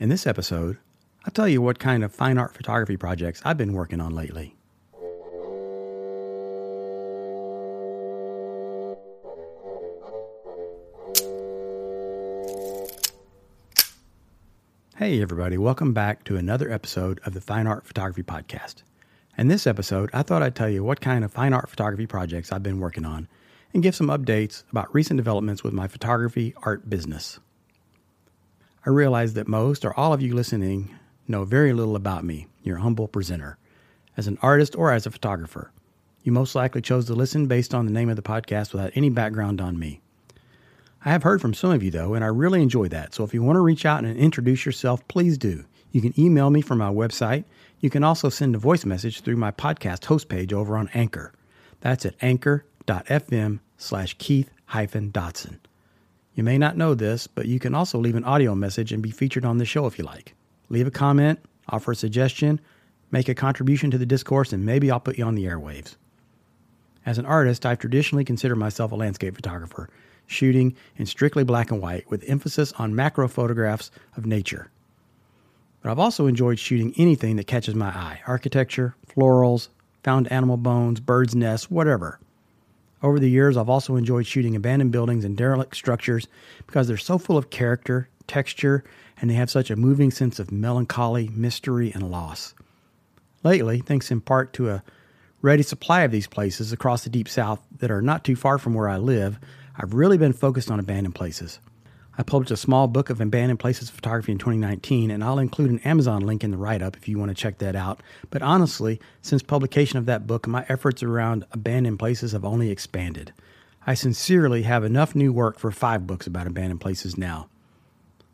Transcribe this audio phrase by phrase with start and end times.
[0.00, 0.78] In this episode,
[1.26, 4.56] I'll tell you what kind of fine art photography projects I've been working on lately.
[14.96, 18.76] Hey, everybody, welcome back to another episode of the Fine Art Photography Podcast.
[19.36, 22.52] In this episode, I thought I'd tell you what kind of fine art photography projects
[22.52, 23.28] I've been working on
[23.74, 27.38] and give some updates about recent developments with my photography art business.
[28.84, 30.94] I realize that most or all of you listening
[31.28, 33.58] know very little about me, your humble presenter,
[34.16, 35.70] as an artist or as a photographer.
[36.22, 39.10] You most likely chose to listen based on the name of the podcast without any
[39.10, 40.00] background on me.
[41.04, 43.14] I have heard from some of you though, and I really enjoy that.
[43.14, 45.64] So if you want to reach out and introduce yourself, please do.
[45.92, 47.44] You can email me from my website.
[47.80, 51.32] You can also send a voice message through my podcast host page over on Anchor.
[51.80, 55.58] That's at anchor.fm slash Keith hyphen Dotson.
[56.40, 59.10] You may not know this, but you can also leave an audio message and be
[59.10, 60.34] featured on the show if you like.
[60.70, 61.38] Leave a comment,
[61.68, 62.62] offer a suggestion,
[63.10, 65.96] make a contribution to the discourse, and maybe I'll put you on the airwaves.
[67.04, 69.90] As an artist, I've traditionally considered myself a landscape photographer
[70.26, 74.70] shooting in strictly black and white with emphasis on macro photographs of nature.
[75.82, 79.68] But I've also enjoyed shooting anything that catches my eye architecture, florals,
[80.02, 82.18] found animal bones, birds' nests, whatever.
[83.02, 86.28] Over the years, I've also enjoyed shooting abandoned buildings and derelict structures
[86.66, 88.84] because they're so full of character, texture,
[89.20, 92.54] and they have such a moving sense of melancholy, mystery, and loss.
[93.42, 94.82] Lately, thanks in part to a
[95.40, 98.74] ready supply of these places across the deep south that are not too far from
[98.74, 99.38] where I live,
[99.76, 101.58] I've really been focused on abandoned places.
[102.18, 105.78] I published a small book of abandoned places photography in 2019, and I'll include an
[105.80, 108.02] Amazon link in the write up if you want to check that out.
[108.30, 113.32] But honestly, since publication of that book, my efforts around abandoned places have only expanded.
[113.86, 117.48] I sincerely have enough new work for five books about abandoned places now.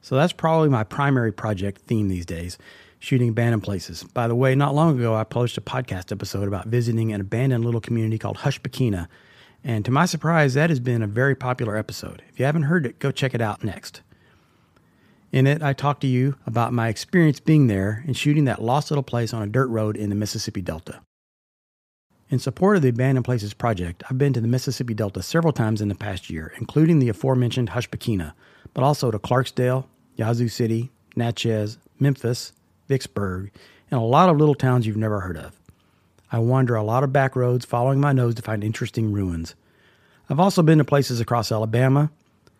[0.00, 2.58] So that's probably my primary project theme these days
[3.02, 4.04] shooting abandoned places.
[4.04, 7.64] By the way, not long ago, I published a podcast episode about visiting an abandoned
[7.64, 9.08] little community called Hushpuckena
[9.64, 12.22] and to my surprise, that has been a very popular episode.
[12.28, 14.00] If you haven't heard it, go check it out next.
[15.30, 18.90] In it, I talk to you about my experience being there and shooting that lost
[18.90, 21.00] little place on a dirt road in the Mississippi Delta.
[22.28, 25.80] In support of the Abandoned Places project, I've been to the Mississippi Delta several times
[25.80, 28.32] in the past year, including the aforementioned Hushpuckena,
[28.74, 29.86] but also to Clarksdale,
[30.16, 32.52] Yazoo City, Natchez, Memphis,
[32.88, 33.50] Vicksburg,
[33.90, 35.58] and a lot of little towns you've never heard of.
[36.32, 39.54] I wander a lot of back roads following my nose to find interesting ruins.
[40.30, 42.10] I've also been to places across Alabama,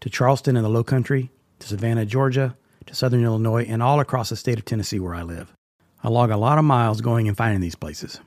[0.00, 1.30] to Charleston in the Low Country,
[1.60, 5.22] to Savannah, Georgia, to southern Illinois, and all across the state of Tennessee where I
[5.22, 5.50] live.
[6.02, 8.20] I log a lot of miles going and finding these places.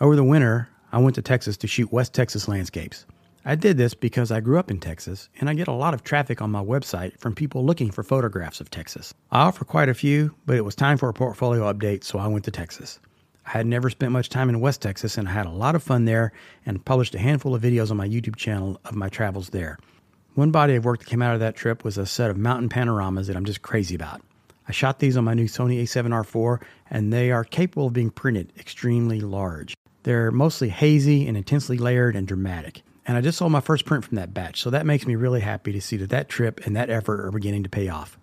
[0.00, 3.04] Over the winter, I went to Texas to shoot West Texas landscapes.
[3.44, 6.02] I did this because I grew up in Texas and I get a lot of
[6.02, 9.12] traffic on my website from people looking for photographs of Texas.
[9.30, 12.26] I offer quite a few, but it was time for a portfolio update, so I
[12.26, 13.00] went to Texas.
[13.48, 15.82] I had never spent much time in West Texas and I had a lot of
[15.82, 16.32] fun there
[16.66, 19.78] and published a handful of videos on my YouTube channel of my travels there.
[20.34, 22.68] One body of work that came out of that trip was a set of mountain
[22.68, 24.20] panoramas that I'm just crazy about.
[24.68, 26.60] I shot these on my new Sony a7R4
[26.90, 29.74] and they are capable of being printed extremely large.
[30.02, 32.82] They're mostly hazy and intensely layered and dramatic.
[33.06, 35.40] And I just sold my first print from that batch, so that makes me really
[35.40, 38.18] happy to see that that trip and that effort are beginning to pay off.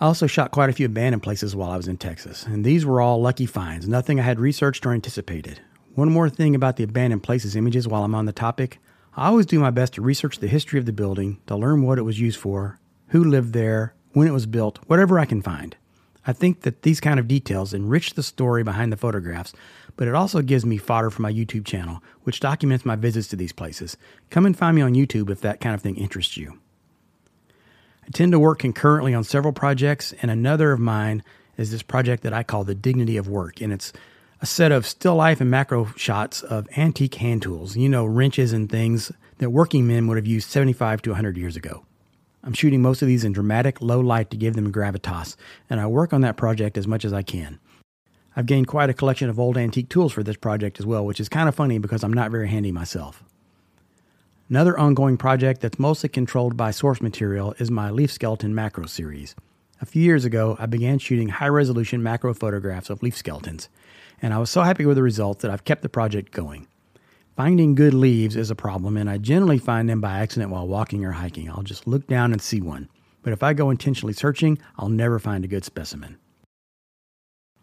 [0.00, 2.86] I also shot quite a few abandoned places while I was in Texas, and these
[2.86, 5.60] were all lucky finds, nothing I had researched or anticipated.
[5.94, 8.78] One more thing about the abandoned places images while I'm on the topic
[9.18, 11.98] I always do my best to research the history of the building, to learn what
[11.98, 12.78] it was used for,
[13.08, 15.76] who lived there, when it was built, whatever I can find.
[16.24, 19.52] I think that these kind of details enrich the story behind the photographs,
[19.96, 23.36] but it also gives me fodder for my YouTube channel, which documents my visits to
[23.36, 23.96] these places.
[24.30, 26.60] Come and find me on YouTube if that kind of thing interests you.
[28.08, 31.22] I tend to work concurrently on several projects, and another of mine
[31.58, 33.92] is this project that I call the Dignity of Work, and it's
[34.40, 38.54] a set of still life and macro shots of antique hand tools, you know, wrenches
[38.54, 41.84] and things that working men would have used 75 to 100 years ago.
[42.42, 45.36] I'm shooting most of these in dramatic low light to give them gravitas,
[45.68, 47.60] and I work on that project as much as I can.
[48.34, 51.20] I've gained quite a collection of old antique tools for this project as well, which
[51.20, 53.22] is kind of funny because I'm not very handy myself.
[54.50, 59.34] Another ongoing project that's mostly controlled by source material is my leaf skeleton macro series.
[59.82, 63.68] A few years ago, I began shooting high resolution macro photographs of leaf skeletons,
[64.22, 66.66] and I was so happy with the results that I've kept the project going.
[67.36, 71.04] Finding good leaves is a problem, and I generally find them by accident while walking
[71.04, 71.50] or hiking.
[71.50, 72.88] I'll just look down and see one.
[73.20, 76.16] But if I go intentionally searching, I'll never find a good specimen.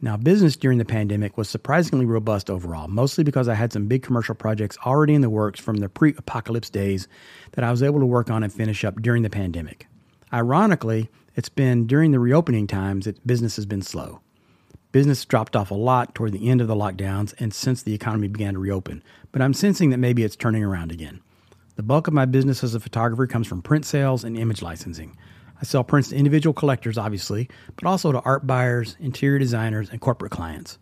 [0.00, 4.02] Now, business during the pandemic was surprisingly robust overall, mostly because I had some big
[4.02, 7.08] commercial projects already in the works from the pre apocalypse days
[7.52, 9.88] that I was able to work on and finish up during the pandemic.
[10.32, 14.20] Ironically, it's been during the reopening times that business has been slow.
[14.92, 18.28] Business dropped off a lot toward the end of the lockdowns and since the economy
[18.28, 19.02] began to reopen,
[19.32, 21.20] but I'm sensing that maybe it's turning around again.
[21.76, 25.16] The bulk of my business as a photographer comes from print sales and image licensing.
[25.60, 30.00] I sell prints to individual collectors, obviously, but also to art buyers, interior designers, and
[30.00, 30.78] corporate clients.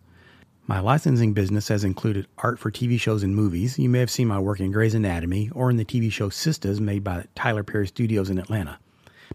[0.67, 3.79] My licensing business has included art for TV shows and movies.
[3.79, 6.79] You may have seen my work in Grey's Anatomy or in the TV show Sistas
[6.79, 8.77] made by Tyler Perry Studios in Atlanta.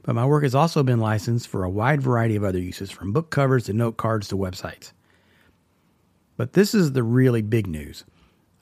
[0.03, 3.13] But my work has also been licensed for a wide variety of other uses, from
[3.13, 4.93] book covers to note cards to websites.
[6.37, 8.05] But this is the really big news.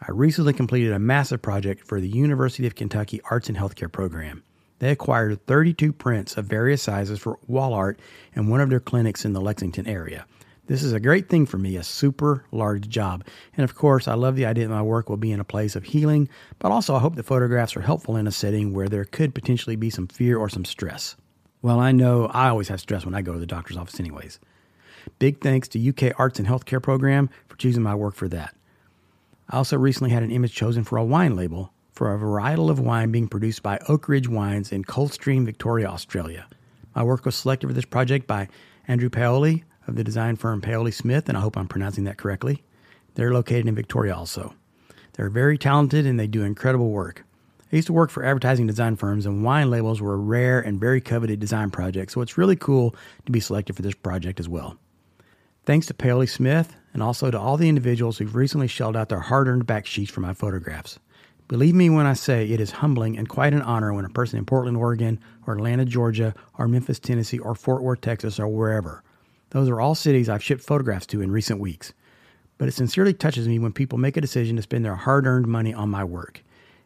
[0.00, 4.42] I recently completed a massive project for the University of Kentucky Arts and Healthcare program.
[4.80, 8.00] They acquired 32 prints of various sizes for wall art
[8.34, 10.26] in one of their clinics in the Lexington area.
[10.66, 13.24] This is a great thing for me, a super large job.
[13.56, 15.76] And of course, I love the idea that my work will be in a place
[15.76, 16.28] of healing,
[16.58, 19.76] but also I hope the photographs are helpful in a setting where there could potentially
[19.76, 21.14] be some fear or some stress.
[21.60, 24.38] Well, I know I always have stress when I go to the doctor's office, anyways.
[25.18, 28.54] Big thanks to UK Arts and Healthcare Program for choosing my work for that.
[29.50, 32.80] I also recently had an image chosen for a wine label for a varietal of
[32.80, 36.46] wine being produced by Oakridge Wines in Coldstream, Victoria, Australia.
[36.94, 38.48] My work was selected for this project by
[38.88, 42.62] Andrew Paoli of the design firm Paoli Smith, and I hope I'm pronouncing that correctly.
[43.14, 44.54] They're located in Victoria also.
[45.14, 47.24] They're very talented and they do incredible work.
[47.72, 50.80] I used to work for advertising design firms, and wine labels were a rare and
[50.80, 52.96] very coveted design project, so it's really cool
[53.26, 54.76] to be selected for this project as well.
[55.66, 59.20] Thanks to Paoli Smith and also to all the individuals who've recently shelled out their
[59.20, 60.98] hard earned back sheets for my photographs.
[61.50, 64.38] Believe me when I say it is humbling and quite an honor when a person
[64.38, 65.18] in Portland, Oregon,
[65.48, 69.02] or Atlanta, Georgia, or Memphis, Tennessee, or Fort Worth, Texas, or wherever.
[69.48, 71.92] Those are all cities I've shipped photographs to in recent weeks.
[72.56, 75.48] But it sincerely touches me when people make a decision to spend their hard earned
[75.48, 76.40] money on my work.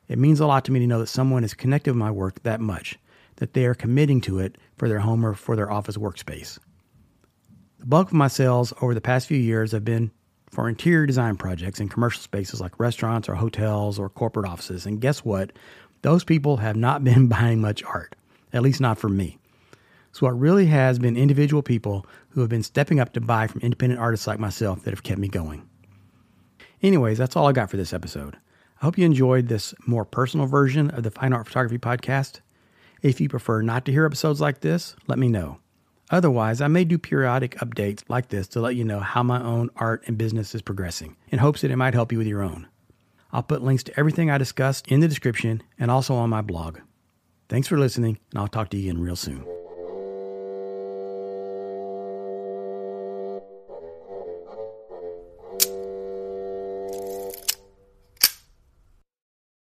[0.09, 2.43] It means a lot to me to know that someone is connected with my work
[2.45, 2.99] that much,
[3.37, 6.59] that they are committing to it for their home or for their office workspace.
[7.81, 10.11] The bulk of my sales over the past few years have been
[10.55, 14.87] for interior design projects in commercial spaces like restaurants or hotels or corporate offices.
[14.87, 15.53] And guess what?
[16.03, 18.15] Those people have not been buying much art,
[18.53, 19.39] at least not from me.
[20.13, 23.63] So it really has been individual people who have been stepping up to buy from
[23.63, 25.69] independent artists like myself that have kept me going.
[26.83, 28.37] Anyways, that's all I got for this episode.
[28.81, 32.41] I hope you enjoyed this more personal version of the Fine Art Photography Podcast.
[33.03, 35.59] If you prefer not to hear episodes like this, let me know.
[36.11, 39.71] Otherwise, I may do periodic updates like this to let you know how my own
[39.77, 42.69] art and business is progressing in hopes that it might help you with your own.
[43.33, 46.79] I'll put links to everything I discussed in the description and also on my blog.
[47.49, 49.45] Thanks for listening, and I'll talk to you again real soon.